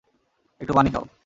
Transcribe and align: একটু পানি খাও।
একটু 0.61 0.73
পানি 0.73 0.89
খাও। 0.89 1.05